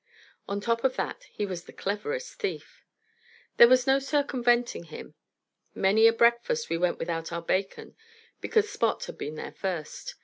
On 0.49 0.59
top 0.59 0.83
of 0.83 0.95
that, 0.95 1.25
he 1.25 1.45
was 1.45 1.65
the 1.65 1.71
cleverest 1.71 2.39
thief. 2.39 2.83
These 3.57 3.67
was 3.69 3.85
no 3.85 3.99
circumventing 3.99 4.85
him. 4.85 5.13
Many 5.75 6.07
a 6.07 6.11
breakfast 6.11 6.71
we 6.71 6.77
went 6.79 6.97
without 6.97 7.31
our 7.31 7.43
bacon 7.43 7.95
because 8.39 8.67
Spot 8.67 9.05
had 9.05 9.19
been 9.19 9.35
there 9.35 9.51
first. 9.53 10.15